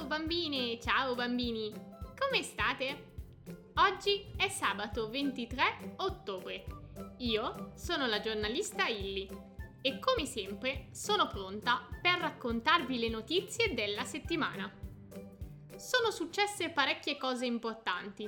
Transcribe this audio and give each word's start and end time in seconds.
Ciao 0.00 0.08
bambine, 0.08 0.80
ciao 0.80 1.14
bambini, 1.14 1.70
come 2.18 2.42
state? 2.42 3.12
Oggi 3.74 4.32
è 4.34 4.48
sabato 4.48 5.10
23 5.10 5.96
ottobre. 5.96 6.64
Io 7.18 7.72
sono 7.74 8.06
la 8.06 8.18
giornalista 8.18 8.86
Illy 8.86 9.28
e 9.82 9.98
come 9.98 10.24
sempre 10.24 10.88
sono 10.92 11.26
pronta 11.26 11.86
per 12.00 12.18
raccontarvi 12.18 12.98
le 12.98 13.10
notizie 13.10 13.74
della 13.74 14.04
settimana. 14.04 14.72
Sono 15.76 16.10
successe 16.10 16.70
parecchie 16.70 17.18
cose 17.18 17.44
importanti. 17.44 18.26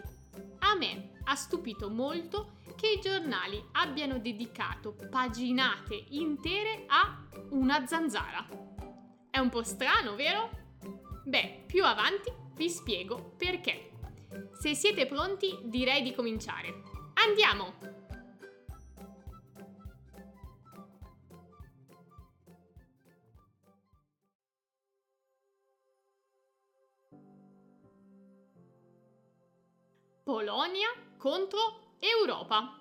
A 0.59 0.75
me 0.77 1.13
ha 1.25 1.35
stupito 1.35 1.89
molto 1.89 2.59
che 2.77 2.89
i 2.91 3.01
giornali 3.01 3.65
abbiano 3.73 4.19
dedicato 4.19 4.95
paginate 5.11 6.05
intere 6.11 6.85
a 6.89 7.27
una 7.53 7.87
zanzara. 7.87 8.47
È 9.31 9.39
un 9.39 9.49
po' 9.49 9.63
strano, 9.63 10.15
vero? 10.17 10.61
Beh, 11.25 11.65
più 11.67 11.85
avanti 11.85 12.33
vi 12.55 12.69
spiego 12.69 13.35
perché. 13.37 13.91
Se 14.61 14.75
siete 14.75 15.07
pronti, 15.07 15.59
direi 15.65 16.03
di 16.03 16.15
cominciare. 16.15 16.83
Andiamo! 17.15 18.01
Polonia 30.23 30.89
contro 31.19 31.97
Europa. 31.99 32.79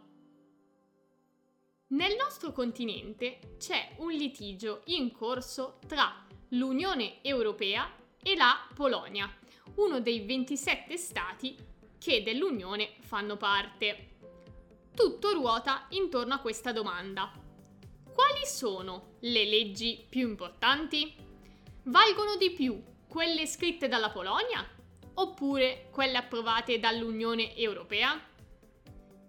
Nel 1.87 2.15
nostro 2.15 2.53
continente 2.53 3.55
c'è 3.57 3.95
un 3.97 4.11
litigio 4.11 4.81
in 4.85 5.11
corso 5.11 5.79
tra 5.85 6.25
l'Unione 6.49 7.21
Europea 7.21 8.00
e 8.23 8.35
la 8.35 8.67
Polonia, 8.73 9.31
uno 9.75 9.99
dei 9.99 10.25
27 10.25 10.95
stati 10.97 11.57
che 11.97 12.23
dell'Unione 12.23 12.95
fanno 13.01 13.37
parte. 13.37 14.09
Tutto 14.93 15.31
ruota 15.33 15.85
intorno 15.89 16.35
a 16.35 16.39
questa 16.39 16.71
domanda. 16.71 17.31
Quali 18.13 18.45
sono 18.45 19.15
le 19.21 19.45
leggi 19.45 20.05
più 20.07 20.27
importanti? 20.27 21.15
Valgono 21.83 22.35
di 22.35 22.51
più 22.51 22.81
quelle 23.07 23.47
scritte 23.47 23.87
dalla 23.87 24.11
Polonia 24.11 24.67
oppure 25.13 25.87
quelle 25.91 26.17
approvate 26.17 26.79
dall'Unione 26.79 27.55
Europea? 27.55 28.19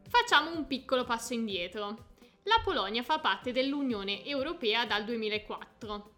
Facciamo 0.09 0.55
un 0.55 0.67
piccolo 0.67 1.05
passo 1.05 1.33
indietro. 1.33 2.11
La 2.45 2.61
Polonia 2.63 3.03
fa 3.03 3.19
parte 3.21 3.53
dell'Unione 3.53 4.25
Europea 4.25 4.85
dal 4.85 5.05
2004 5.05 6.12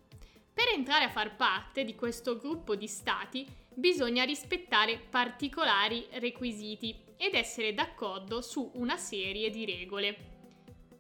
per 0.54 0.68
entrare 0.72 1.04
a 1.04 1.10
far 1.10 1.34
parte 1.34 1.84
di 1.84 1.96
questo 1.96 2.38
gruppo 2.38 2.76
di 2.76 2.86
stati 2.86 3.44
bisogna 3.74 4.22
rispettare 4.22 4.98
particolari 4.98 6.06
requisiti 6.12 6.94
ed 7.16 7.34
essere 7.34 7.74
d'accordo 7.74 8.40
su 8.40 8.70
una 8.74 8.96
serie 8.96 9.50
di 9.50 9.66
regole. 9.66 10.32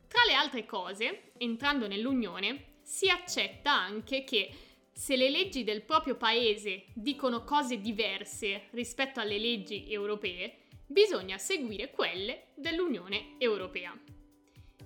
Tra 0.08 0.24
le 0.26 0.34
altre 0.34 0.66
cose, 0.66 1.32
entrando 1.38 1.86
nell'Unione, 1.86 2.78
si 2.82 3.08
accetta 3.08 3.72
anche 3.72 4.24
che 4.24 4.50
se 4.92 5.16
le 5.16 5.30
leggi 5.30 5.64
del 5.64 5.82
proprio 5.82 6.16
paese 6.16 6.86
dicono 6.92 7.44
cose 7.44 7.80
diverse 7.80 8.68
rispetto 8.70 9.20
alle 9.20 9.38
leggi 9.38 9.90
europee, 9.90 10.66
bisogna 10.86 11.38
seguire 11.38 11.90
quelle 11.90 12.48
dell'Unione 12.54 13.34
Europea. 13.38 13.96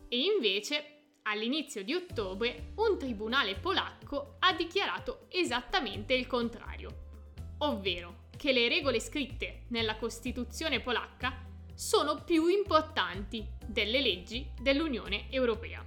E 0.08 0.18
invece 0.20 0.97
all'inizio 1.28 1.84
di 1.84 1.94
ottobre 1.94 2.72
un 2.76 2.98
tribunale 2.98 3.54
polacco 3.54 4.36
ha 4.38 4.54
dichiarato 4.54 5.26
esattamente 5.28 6.14
il 6.14 6.26
contrario, 6.26 7.06
ovvero 7.58 8.26
che 8.36 8.52
le 8.52 8.68
regole 8.68 8.98
scritte 8.98 9.64
nella 9.68 9.96
Costituzione 9.96 10.80
polacca 10.80 11.44
sono 11.74 12.22
più 12.24 12.46
importanti 12.46 13.46
delle 13.66 14.00
leggi 14.00 14.48
dell'Unione 14.60 15.30
Europea. 15.30 15.84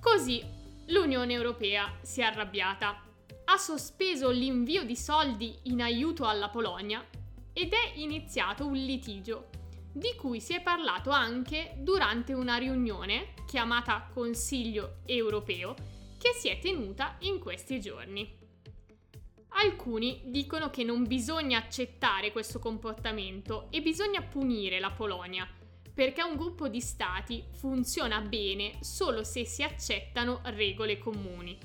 Così 0.00 0.42
l'Unione 0.86 1.32
Europea 1.32 1.98
si 2.02 2.20
è 2.20 2.24
arrabbiata, 2.24 3.02
ha 3.44 3.56
sospeso 3.56 4.30
l'invio 4.30 4.84
di 4.84 4.96
soldi 4.96 5.54
in 5.64 5.82
aiuto 5.82 6.24
alla 6.24 6.48
Polonia 6.48 7.06
ed 7.52 7.72
è 7.72 7.92
iniziato 7.96 8.66
un 8.66 8.74
litigio 8.74 9.48
di 9.94 10.16
cui 10.16 10.40
si 10.40 10.54
è 10.54 10.60
parlato 10.60 11.10
anche 11.10 11.74
durante 11.76 12.32
una 12.32 12.56
riunione 12.56 13.34
chiamata 13.46 14.08
Consiglio 14.12 14.96
europeo 15.06 15.74
che 16.18 16.32
si 16.36 16.48
è 16.48 16.58
tenuta 16.58 17.14
in 17.20 17.38
questi 17.38 17.80
giorni. 17.80 18.42
Alcuni 19.50 20.22
dicono 20.24 20.68
che 20.70 20.82
non 20.82 21.06
bisogna 21.06 21.58
accettare 21.58 22.32
questo 22.32 22.58
comportamento 22.58 23.68
e 23.70 23.82
bisogna 23.82 24.20
punire 24.20 24.80
la 24.80 24.90
Polonia, 24.90 25.48
perché 25.94 26.24
un 26.24 26.34
gruppo 26.34 26.66
di 26.66 26.80
stati 26.80 27.44
funziona 27.52 28.20
bene 28.20 28.78
solo 28.80 29.22
se 29.22 29.44
si 29.44 29.62
accettano 29.62 30.40
regole 30.42 30.98
comuni. 30.98 31.56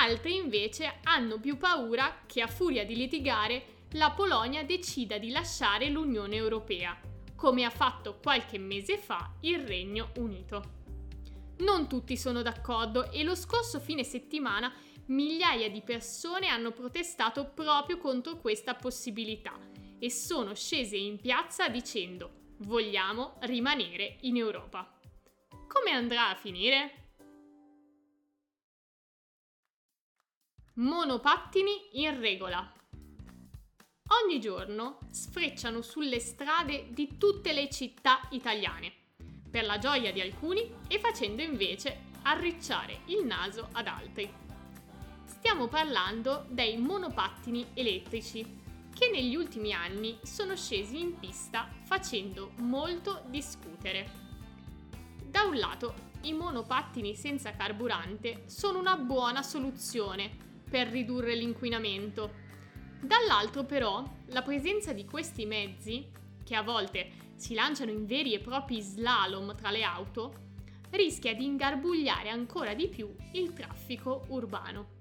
Altri 0.00 0.36
invece 0.36 1.00
hanno 1.02 1.38
più 1.38 1.58
paura 1.58 2.22
che 2.24 2.40
a 2.40 2.46
furia 2.46 2.86
di 2.86 2.96
litigare 2.96 3.64
la 3.90 4.12
Polonia 4.12 4.64
decida 4.64 5.18
di 5.18 5.28
lasciare 5.28 5.90
l'Unione 5.90 6.36
Europea 6.36 6.98
come 7.44 7.64
ha 7.64 7.70
fatto 7.70 8.18
qualche 8.22 8.56
mese 8.56 8.96
fa 8.96 9.34
il 9.40 9.58
Regno 9.66 10.12
Unito. 10.16 10.62
Non 11.58 11.86
tutti 11.86 12.16
sono 12.16 12.40
d'accordo 12.40 13.10
e 13.10 13.22
lo 13.22 13.34
scorso 13.34 13.80
fine 13.80 14.02
settimana 14.02 14.72
migliaia 15.08 15.68
di 15.68 15.82
persone 15.82 16.48
hanno 16.48 16.70
protestato 16.70 17.50
proprio 17.52 17.98
contro 17.98 18.38
questa 18.38 18.74
possibilità 18.74 19.52
e 19.98 20.10
sono 20.10 20.54
scese 20.54 20.96
in 20.96 21.20
piazza 21.20 21.68
dicendo 21.68 22.54
vogliamo 22.60 23.36
rimanere 23.40 24.16
in 24.22 24.38
Europa. 24.38 24.98
Come 25.50 25.90
andrà 25.90 26.30
a 26.30 26.36
finire? 26.36 27.10
Monopattini 30.76 32.00
in 32.00 32.18
regola. 32.18 32.72
Ogni 34.08 34.38
giorno 34.38 34.98
sfrecciano 35.10 35.80
sulle 35.80 36.20
strade 36.20 36.88
di 36.90 37.16
tutte 37.16 37.54
le 37.54 37.70
città 37.70 38.20
italiane, 38.32 38.92
per 39.50 39.64
la 39.64 39.78
gioia 39.78 40.12
di 40.12 40.20
alcuni 40.20 40.70
e 40.88 40.98
facendo 40.98 41.40
invece 41.40 42.12
arricciare 42.22 43.00
il 43.06 43.24
naso 43.24 43.68
ad 43.72 43.86
altri. 43.86 44.30
Stiamo 45.24 45.68
parlando 45.68 46.44
dei 46.50 46.76
monopattini 46.76 47.68
elettrici, 47.72 48.60
che 48.92 49.10
negli 49.10 49.34
ultimi 49.34 49.72
anni 49.72 50.18
sono 50.22 50.54
scesi 50.54 51.00
in 51.00 51.18
pista 51.18 51.68
facendo 51.84 52.52
molto 52.58 53.22
discutere. 53.28 54.22
Da 55.24 55.44
un 55.44 55.56
lato, 55.56 56.12
i 56.22 56.32
monopattini 56.34 57.14
senza 57.14 57.52
carburante 57.52 58.42
sono 58.46 58.78
una 58.78 58.96
buona 58.96 59.42
soluzione 59.42 60.30
per 60.68 60.88
ridurre 60.88 61.34
l'inquinamento 61.34 62.42
Dall'altro 63.04 63.64
però, 63.64 64.02
la 64.28 64.40
presenza 64.40 64.94
di 64.94 65.04
questi 65.04 65.44
mezzi, 65.44 66.10
che 66.42 66.54
a 66.54 66.62
volte 66.62 67.32
si 67.36 67.52
lanciano 67.52 67.90
in 67.90 68.06
veri 68.06 68.32
e 68.32 68.38
propri 68.38 68.80
slalom 68.80 69.54
tra 69.54 69.70
le 69.70 69.82
auto, 69.82 70.32
rischia 70.88 71.34
di 71.34 71.44
ingarbugliare 71.44 72.30
ancora 72.30 72.72
di 72.72 72.88
più 72.88 73.14
il 73.32 73.52
traffico 73.52 74.24
urbano. 74.28 74.92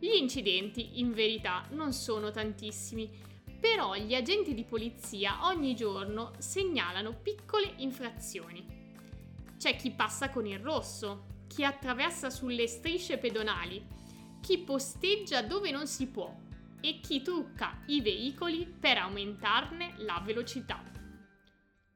Gli 0.00 0.16
incidenti, 0.16 0.98
in 0.98 1.12
verità, 1.12 1.64
non 1.70 1.92
sono 1.92 2.32
tantissimi, 2.32 3.08
però 3.60 3.94
gli 3.94 4.14
agenti 4.14 4.52
di 4.52 4.64
polizia 4.64 5.46
ogni 5.46 5.76
giorno 5.76 6.32
segnalano 6.38 7.12
piccole 7.22 7.72
infrazioni. 7.76 8.66
C'è 9.56 9.76
chi 9.76 9.92
passa 9.92 10.30
con 10.30 10.44
il 10.44 10.58
rosso, 10.58 11.26
chi 11.46 11.62
attraversa 11.62 12.30
sulle 12.30 12.66
strisce 12.66 13.16
pedonali, 13.16 13.80
chi 14.40 14.58
posteggia 14.58 15.42
dove 15.42 15.70
non 15.70 15.86
si 15.86 16.08
può 16.08 16.44
e 16.86 17.00
chi 17.00 17.20
trucca 17.20 17.82
i 17.86 18.00
veicoli 18.00 18.64
per 18.64 18.98
aumentarne 18.98 19.94
la 19.98 20.22
velocità. 20.24 20.80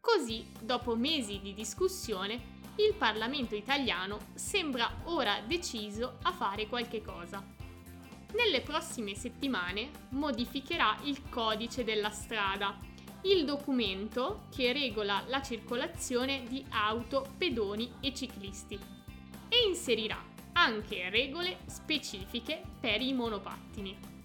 Così, 0.01 0.51
dopo 0.61 0.97
mesi 0.97 1.39
di 1.39 1.55
discussione, 1.55 2.59
il 2.75 2.95
Parlamento 2.95 3.55
italiano 3.55 4.19
sembra 4.35 5.03
ora 5.05 5.43
deciso 5.47 6.19
a 6.23 6.33
fare 6.33 6.67
qualche 6.67 7.03
cosa. 7.03 7.41
Nelle 8.35 8.63
prossime 8.63 9.15
settimane 9.15 9.91
modificherà 10.11 10.99
il 11.05 11.29
codice 11.29 11.85
della 11.85 12.11
strada, 12.11 12.77
il 13.23 13.45
documento 13.45 14.47
che 14.53 14.73
regola 14.73 15.23
la 15.29 15.41
circolazione 15.41 16.43
di 16.49 16.65
auto, 16.71 17.35
pedoni 17.39 17.93
e 18.01 18.13
ciclisti, 18.13 18.77
e 19.49 19.67
inserirà 19.69 20.21
anche 20.55 21.11
regole 21.11 21.59
specifiche 21.67 22.61
per 22.81 23.01
i 23.01 23.13
monopattini. 23.13 24.20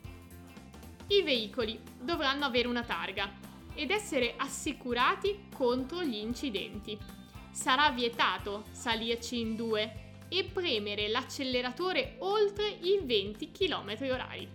I 1.07 1.22
veicoli 1.22 1.80
dovranno 2.02 2.46
avere 2.46 2.68
una 2.68 2.84
targa 2.84 3.31
ed 3.75 3.92
essere 3.92 4.34
assicurati 4.38 5.48
contro 5.54 6.04
gli 6.04 6.16
incidenti. 6.16 6.98
Sarà 7.52 7.92
vietato 7.92 8.66
salirci 8.72 9.40
in 9.40 9.56
due 9.56 10.04
e 10.28 10.46
premere 10.46 11.07
l'acceleratore 11.07 12.16
oltre 12.19 12.68
i 12.68 13.00
20 13.04 13.52
km/h. 13.52 14.48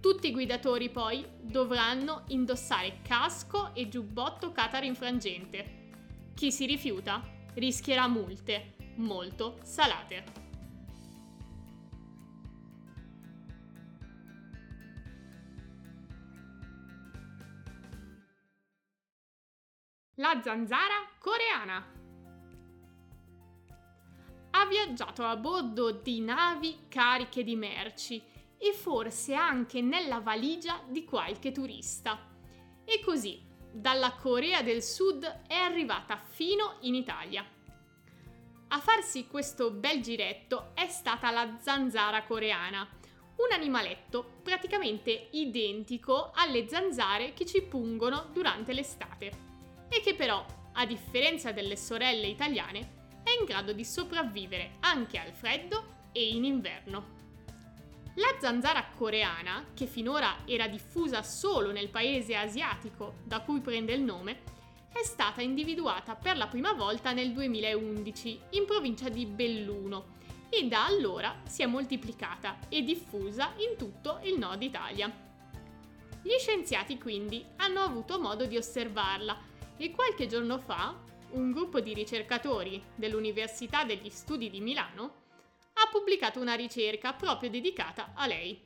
Tutti 0.00 0.28
i 0.28 0.32
guidatori 0.32 0.90
poi 0.90 1.24
dovranno 1.40 2.24
indossare 2.28 3.00
casco 3.02 3.74
e 3.74 3.88
giubbotto 3.88 4.52
Qatar 4.52 4.84
infrangente. 4.84 5.78
Chi 6.34 6.52
si 6.52 6.66
rifiuta 6.66 7.22
rischierà 7.54 8.06
multe 8.06 8.74
molto 8.96 9.58
salate. 9.62 10.49
La 20.20 20.38
zanzara 20.42 21.08
coreana. 21.18 21.82
Ha 24.50 24.66
viaggiato 24.66 25.24
a 25.24 25.34
bordo 25.36 25.92
di 25.92 26.20
navi 26.20 26.80
cariche 26.88 27.42
di 27.42 27.56
merci 27.56 28.22
e 28.58 28.74
forse 28.74 29.32
anche 29.32 29.80
nella 29.80 30.20
valigia 30.20 30.82
di 30.86 31.06
qualche 31.06 31.52
turista. 31.52 32.18
E 32.84 33.00
così, 33.02 33.42
dalla 33.72 34.12
Corea 34.12 34.60
del 34.60 34.82
Sud 34.82 35.24
è 35.46 35.54
arrivata 35.54 36.18
fino 36.18 36.76
in 36.80 36.94
Italia. 36.94 37.42
A 38.68 38.78
farsi 38.78 39.26
questo 39.26 39.70
bel 39.70 40.02
giretto 40.02 40.72
è 40.74 40.86
stata 40.88 41.30
la 41.30 41.56
zanzara 41.58 42.24
coreana, 42.24 42.86
un 43.36 43.52
animaletto 43.52 44.40
praticamente 44.42 45.28
identico 45.30 46.30
alle 46.34 46.68
zanzare 46.68 47.32
che 47.32 47.46
ci 47.46 47.62
pungono 47.62 48.28
durante 48.34 48.74
l'estate 48.74 49.48
e 49.90 50.00
che 50.00 50.14
però, 50.14 50.44
a 50.72 50.86
differenza 50.86 51.50
delle 51.50 51.76
sorelle 51.76 52.28
italiane, 52.28 52.98
è 53.22 53.30
in 53.38 53.44
grado 53.44 53.72
di 53.72 53.84
sopravvivere 53.84 54.76
anche 54.80 55.18
al 55.18 55.32
freddo 55.32 55.98
e 56.12 56.28
in 56.28 56.44
inverno. 56.44 57.18
La 58.14 58.36
zanzara 58.40 58.86
coreana, 58.96 59.66
che 59.74 59.86
finora 59.86 60.38
era 60.46 60.68
diffusa 60.68 61.22
solo 61.22 61.72
nel 61.72 61.88
paese 61.88 62.36
asiatico 62.36 63.16
da 63.24 63.40
cui 63.40 63.60
prende 63.60 63.92
il 63.92 64.02
nome, 64.02 64.58
è 64.92 65.02
stata 65.02 65.40
individuata 65.40 66.14
per 66.14 66.36
la 66.36 66.48
prima 66.48 66.72
volta 66.72 67.12
nel 67.12 67.32
2011 67.32 68.40
in 68.50 68.66
provincia 68.66 69.08
di 69.08 69.24
Belluno 69.26 70.18
e 70.48 70.66
da 70.66 70.84
allora 70.84 71.42
si 71.46 71.62
è 71.62 71.66
moltiplicata 71.66 72.58
e 72.68 72.82
diffusa 72.82 73.52
in 73.58 73.76
tutto 73.76 74.18
il 74.24 74.36
nord 74.36 74.62
Italia. 74.62 75.28
Gli 76.22 76.36
scienziati 76.38 76.98
quindi 76.98 77.44
hanno 77.56 77.80
avuto 77.80 78.20
modo 78.20 78.44
di 78.46 78.56
osservarla 78.56 79.49
e 79.80 79.90
qualche 79.92 80.26
giorno 80.26 80.58
fa 80.58 80.94
un 81.30 81.52
gruppo 81.52 81.80
di 81.80 81.94
ricercatori 81.94 82.82
dell'Università 82.94 83.82
degli 83.84 84.10
Studi 84.10 84.50
di 84.50 84.60
Milano 84.60 85.14
ha 85.72 85.88
pubblicato 85.90 86.38
una 86.38 86.52
ricerca 86.52 87.14
proprio 87.14 87.48
dedicata 87.48 88.12
a 88.14 88.26
lei. 88.26 88.62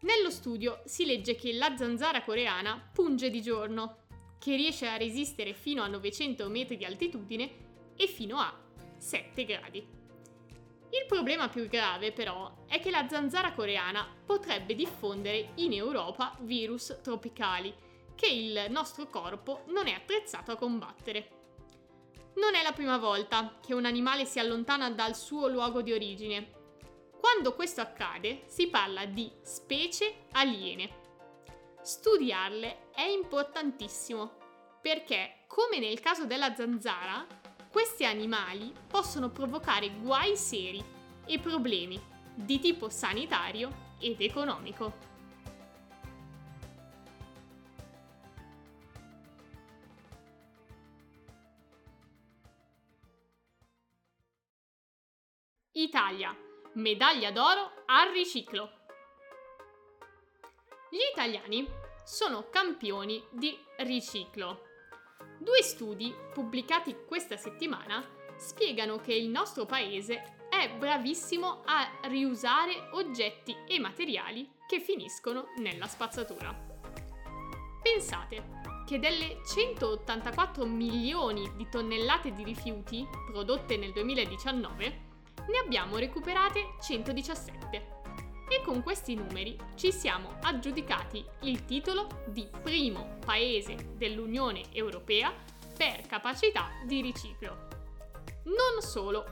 Nello 0.00 0.30
studio 0.30 0.82
si 0.84 1.06
legge 1.06 1.36
che 1.36 1.54
la 1.54 1.74
zanzara 1.74 2.22
coreana 2.22 2.90
punge 2.92 3.30
di 3.30 3.40
giorno, 3.40 4.00
che 4.38 4.56
riesce 4.56 4.88
a 4.88 4.98
resistere 4.98 5.54
fino 5.54 5.82
a 5.82 5.86
900 5.86 6.50
metri 6.50 6.76
di 6.76 6.84
altitudine 6.84 7.50
e 7.96 8.06
fino 8.08 8.38
a 8.38 8.54
7 8.98 9.44
gradi. 9.46 9.78
Il 9.78 11.06
problema 11.06 11.48
più 11.48 11.66
grave 11.66 12.12
però 12.12 12.64
è 12.68 12.78
che 12.78 12.90
la 12.90 13.08
zanzara 13.08 13.52
coreana 13.52 14.06
potrebbe 14.26 14.74
diffondere 14.74 15.52
in 15.54 15.72
Europa 15.72 16.36
virus 16.42 16.98
tropicali 17.02 17.72
che 18.22 18.28
il 18.28 18.66
nostro 18.70 19.08
corpo 19.08 19.64
non 19.66 19.88
è 19.88 19.94
attrezzato 19.94 20.52
a 20.52 20.56
combattere. 20.56 21.40
Non 22.36 22.54
è 22.54 22.62
la 22.62 22.70
prima 22.70 22.96
volta 22.96 23.58
che 23.60 23.74
un 23.74 23.84
animale 23.84 24.26
si 24.26 24.38
allontana 24.38 24.92
dal 24.92 25.16
suo 25.16 25.48
luogo 25.48 25.82
di 25.82 25.92
origine. 25.92 26.52
Quando 27.18 27.52
questo 27.52 27.80
accade 27.80 28.44
si 28.46 28.68
parla 28.68 29.06
di 29.06 29.28
specie 29.42 30.26
aliene. 30.32 31.00
Studiarle 31.82 32.90
è 32.92 33.02
importantissimo 33.02 34.38
perché, 34.80 35.38
come 35.48 35.80
nel 35.80 35.98
caso 35.98 36.24
della 36.24 36.54
zanzara, 36.54 37.26
questi 37.72 38.04
animali 38.04 38.72
possono 38.86 39.30
provocare 39.30 39.90
guai 39.98 40.36
seri 40.36 40.80
e 41.26 41.40
problemi 41.40 42.00
di 42.36 42.60
tipo 42.60 42.88
sanitario 42.88 43.96
ed 43.98 44.20
economico. 44.20 45.10
Italia, 56.02 56.36
medaglia 56.72 57.30
d'oro 57.30 57.84
al 57.86 58.10
riciclo. 58.10 58.70
Gli 60.90 60.98
italiani 61.12 61.64
sono 62.02 62.48
campioni 62.50 63.22
di 63.30 63.56
riciclo. 63.78 64.64
Due 65.38 65.62
studi 65.62 66.12
pubblicati 66.34 67.04
questa 67.06 67.36
settimana 67.36 68.04
spiegano 68.36 68.96
che 68.96 69.14
il 69.14 69.28
nostro 69.28 69.64
paese 69.64 70.48
è 70.50 70.68
bravissimo 70.76 71.62
a 71.64 71.88
riusare 72.08 72.88
oggetti 72.94 73.56
e 73.68 73.78
materiali 73.78 74.50
che 74.66 74.80
finiscono 74.80 75.52
nella 75.58 75.86
spazzatura. 75.86 76.52
Pensate 77.80 78.60
che 78.86 78.98
delle 78.98 79.40
184 79.46 80.64
milioni 80.66 81.48
di 81.54 81.68
tonnellate 81.70 82.32
di 82.32 82.42
rifiuti 82.42 83.06
prodotte 83.30 83.76
nel 83.76 83.92
2019, 83.92 85.10
ne 85.48 85.58
abbiamo 85.58 85.96
recuperate 85.98 86.74
117 86.80 88.00
e 88.48 88.62
con 88.62 88.82
questi 88.82 89.14
numeri 89.14 89.56
ci 89.76 89.90
siamo 89.90 90.36
aggiudicati 90.42 91.24
il 91.40 91.64
titolo 91.64 92.06
di 92.26 92.46
primo 92.62 93.18
paese 93.24 93.94
dell'Unione 93.96 94.64
Europea 94.72 95.32
per 95.76 96.02
capacità 96.06 96.68
di 96.84 97.00
riciclo. 97.00 97.68
Non 98.44 98.80
solo. 98.80 99.24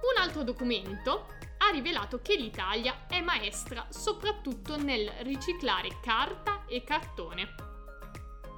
Un 0.00 0.22
altro 0.22 0.44
documento 0.44 1.26
ha 1.58 1.70
rivelato 1.70 2.20
che 2.22 2.36
l'Italia 2.36 3.06
è 3.08 3.20
maestra 3.20 3.86
soprattutto 3.90 4.76
nel 4.76 5.10
riciclare 5.22 5.98
carta 6.00 6.64
e 6.66 6.84
cartone. 6.84 7.69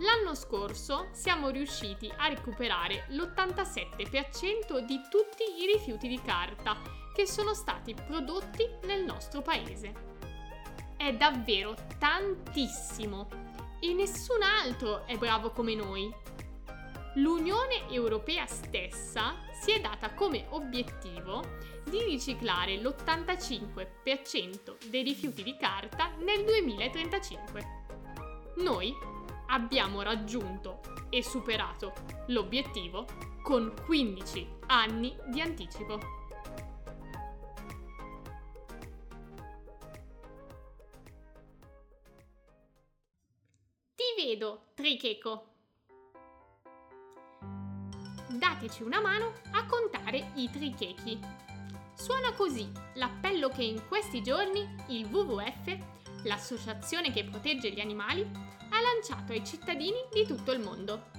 L'anno 0.02 0.34
scorso 0.34 1.08
siamo 1.12 1.50
riusciti 1.50 2.12
a 2.16 2.26
recuperare 2.26 3.04
l'87% 3.10 4.80
di 4.80 5.00
tutti 5.08 5.44
i 5.62 5.66
rifiuti 5.72 6.08
di 6.08 6.20
carta 6.20 6.76
che 7.14 7.24
sono 7.24 7.54
stati 7.54 7.94
prodotti 7.94 8.68
nel 8.84 9.04
nostro 9.04 9.42
paese. 9.42 10.10
È 10.96 11.14
davvero 11.14 11.76
tantissimo 11.98 13.28
e 13.78 13.94
nessun 13.94 14.42
altro 14.42 15.06
è 15.06 15.16
bravo 15.16 15.52
come 15.52 15.76
noi. 15.76 16.12
L'Unione 17.16 17.88
Europea 17.88 18.46
stessa 18.46 19.36
si 19.52 19.70
è 19.70 19.80
data 19.80 20.14
come 20.14 20.46
obiettivo 20.48 21.44
di 21.88 22.02
riciclare 22.02 22.76
l'85% 22.76 24.88
dei 24.88 25.04
rifiuti 25.04 25.44
di 25.44 25.56
carta 25.56 26.10
nel 26.18 26.44
2035. 26.44 27.80
Noi 28.56 29.11
abbiamo 29.52 30.02
raggiunto 30.02 30.80
e 31.08 31.22
superato 31.22 31.92
l'obiettivo 32.28 33.06
con 33.42 33.72
15 33.84 34.48
anni 34.66 35.16
di 35.28 35.40
anticipo. 35.40 35.98
Ti 43.94 44.24
vedo, 44.24 44.68
Tricheco! 44.74 45.46
Dateci 48.28 48.82
una 48.82 49.00
mano 49.00 49.34
a 49.52 49.66
contare 49.66 50.32
i 50.36 50.50
trichechi. 50.50 51.18
Suona 51.94 52.32
così 52.32 52.70
l'appello 52.94 53.48
che 53.48 53.62
in 53.62 53.86
questi 53.86 54.22
giorni 54.22 54.66
il 54.88 55.04
WWF, 55.06 56.24
l'associazione 56.24 57.12
che 57.12 57.24
protegge 57.24 57.70
gli 57.70 57.80
animali, 57.80 58.28
lanciato 58.92 59.32
ai 59.32 59.44
cittadini 59.44 60.04
di 60.12 60.26
tutto 60.26 60.52
il 60.52 60.60
mondo. 60.60 61.10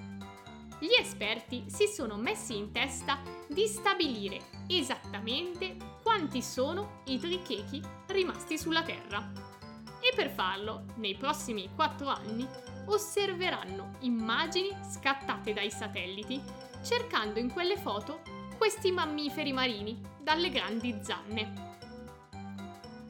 Gli 0.79 0.93
esperti 0.99 1.65
si 1.67 1.87
sono 1.87 2.17
messi 2.17 2.55
in 2.55 2.71
testa 2.71 3.19
di 3.47 3.65
stabilire 3.67 4.41
esattamente 4.67 5.77
quanti 6.01 6.41
sono 6.41 7.01
i 7.05 7.19
trichechi 7.19 7.81
rimasti 8.07 8.57
sulla 8.57 8.83
Terra. 8.83 9.31
E 9.99 10.13
per 10.15 10.29
farlo, 10.29 10.83
nei 10.95 11.15
prossimi 11.15 11.69
4 11.73 12.07
anni, 12.07 12.47
osserveranno 12.85 13.93
immagini 14.01 14.69
scattate 14.91 15.53
dai 15.53 15.71
satelliti, 15.71 16.41
cercando 16.83 17.39
in 17.39 17.51
quelle 17.51 17.77
foto 17.77 18.21
questi 18.57 18.91
mammiferi 18.91 19.53
marini 19.53 20.01
dalle 20.19 20.49
grandi 20.49 20.99
zanne. 21.01 21.71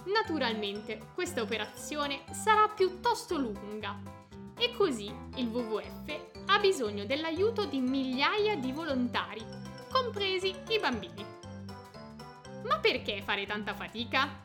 Naturalmente 0.06 1.08
questa 1.16 1.42
operazione 1.42 2.24
sarà 2.32 2.68
piuttosto 2.68 3.38
lunga 3.38 4.22
e 4.58 4.74
così 4.76 5.12
il 5.36 5.48
WWF 5.48 6.32
ha 6.48 6.60
bisogno 6.60 7.06
dell'aiuto 7.06 7.66
di 7.66 7.80
migliaia 7.80 8.56
di 8.56 8.72
volontari, 8.72 9.44
compresi 9.92 10.54
i 10.70 10.80
bambini. 10.80 11.26
Ma 12.66 12.78
perché 12.80 13.22
fare 13.22 13.46
tanta 13.46 13.74
fatica? 13.74 14.42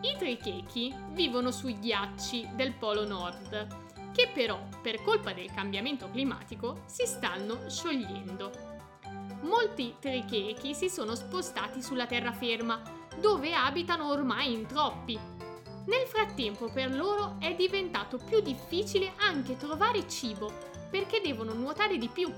I 0.00 0.16
trichechi 0.18 0.94
vivono 1.10 1.50
sui 1.50 1.78
ghiacci 1.78 2.50
del 2.54 2.74
Polo 2.74 3.06
Nord, 3.06 4.10
che 4.12 4.30
però 4.32 4.60
per 4.80 5.02
colpa 5.02 5.32
del 5.32 5.52
cambiamento 5.52 6.10
climatico 6.10 6.82
si 6.86 7.06
stanno 7.06 7.68
sciogliendo. 7.68 8.50
Molti 9.42 9.96
trichechi 9.98 10.74
si 10.74 10.88
sono 10.88 11.14
spostati 11.14 11.82
sulla 11.82 12.06
terraferma, 12.06 12.80
dove 13.20 13.54
abitano 13.54 14.08
ormai 14.08 14.52
in 14.52 14.66
troppi. 14.66 15.18
Nel 15.84 16.06
frattempo 16.06 16.70
per 16.70 16.94
loro 16.94 17.36
è 17.40 17.54
diventato 17.54 18.18
più 18.18 18.40
difficile 18.40 19.14
anche 19.18 19.56
trovare 19.56 20.08
cibo, 20.08 20.52
perché 20.90 21.20
devono 21.20 21.52
nuotare 21.54 21.98
di 21.98 22.08
più 22.08 22.32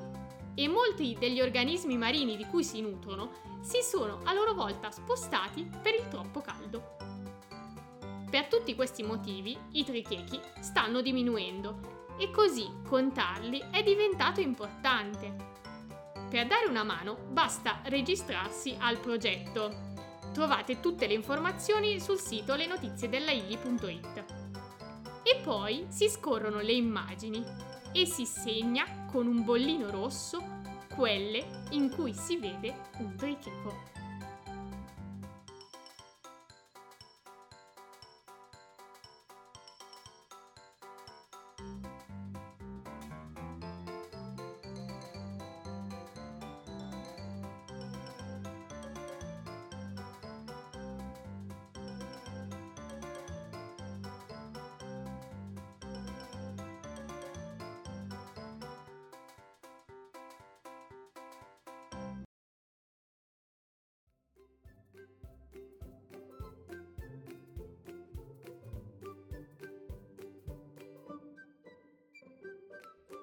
e 0.55 0.69
molti 0.69 1.17
degli 1.19 1.41
organismi 1.41 1.97
marini 1.97 2.37
di 2.37 2.47
cui 2.47 2.65
si 2.65 2.81
nutrono 2.81 3.33
si 3.61 3.83
sono 3.83 4.21
a 4.25 4.33
loro 4.33 4.55
volta 4.55 4.91
spostati 4.91 5.69
per 5.83 5.95
il 5.95 6.09
troppo 6.09 6.41
caldo. 6.41 6.97
Per 8.31 8.47
tutti 8.47 8.75
questi 8.75 9.03
motivi 9.03 9.57
i 9.73 9.85
trichechi 9.85 10.41
stanno 10.61 11.01
diminuendo 11.01 12.03
e 12.19 12.31
così 12.31 12.69
contarli 12.87 13.63
è 13.71 13.83
diventato 13.83 14.41
importante. 14.41 15.53
Per 16.31 16.47
dare 16.47 16.67
una 16.67 16.83
mano 16.83 17.17
basta 17.29 17.81
registrarsi 17.85 18.75
al 18.79 18.99
progetto. 18.99 19.94
Trovate 20.35 20.81
tutte 20.81 21.07
le 21.07 21.15
informazioni 21.15 22.01
sul 22.01 22.19
sito 22.19 22.57
lenotiziedellaili.it. 22.57 24.25
E 25.23 25.41
poi 25.45 25.87
si 25.91 26.09
scorrono 26.09 26.61
le 26.61 26.73
immagini 26.73 27.41
e 27.93 28.05
si 28.05 28.27
segna 28.27 29.07
con 29.13 29.29
un 29.29 29.45
bollino 29.45 29.91
rosso 29.91 30.43
quelle 30.93 31.63
in 31.71 31.89
cui 31.89 32.13
si 32.15 32.37
vede 32.37 32.75
un 32.99 33.15
tricheco. 33.15 34.04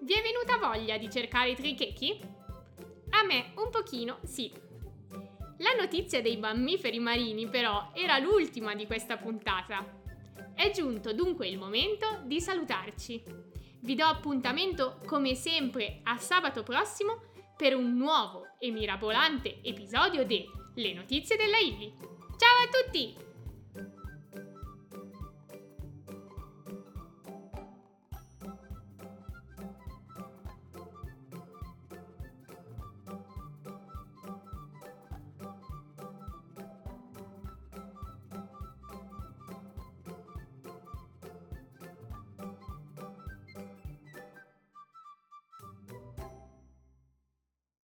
Vi 0.03 0.13
è 0.13 0.21
venuta 0.23 0.57
voglia 0.57 0.97
di 0.97 1.11
cercare 1.11 1.51
i 1.51 1.55
trichechi? 1.55 2.19
A 3.11 3.23
me 3.23 3.53
un 3.57 3.69
pochino 3.69 4.17
sì. 4.23 4.51
La 5.57 5.73
notizia 5.77 6.23
dei 6.23 6.37
mammiferi 6.37 6.97
marini 6.97 7.47
però 7.47 7.91
era 7.93 8.17
l'ultima 8.17 8.73
di 8.73 8.87
questa 8.87 9.17
puntata. 9.17 10.01
È 10.55 10.71
giunto 10.71 11.13
dunque 11.13 11.47
il 11.47 11.59
momento 11.59 12.21
di 12.25 12.41
salutarci. 12.41 13.23
Vi 13.81 13.93
do 13.93 14.05
appuntamento 14.05 14.97
come 15.05 15.35
sempre 15.35 15.99
a 16.03 16.17
sabato 16.17 16.63
prossimo 16.63 17.21
per 17.55 17.75
un 17.75 17.95
nuovo 17.95 18.47
e 18.57 18.71
mirabolante 18.71 19.59
episodio 19.61 20.25
di 20.25 20.43
Le 20.75 20.93
notizie 20.93 21.37
della 21.37 21.59
Ivi. 21.59 21.93
Ciao 22.37 22.65
a 22.65 22.83
tutti! 22.83 23.30